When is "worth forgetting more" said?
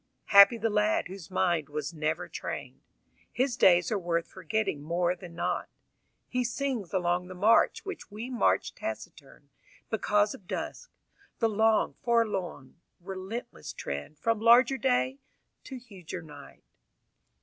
3.99-5.15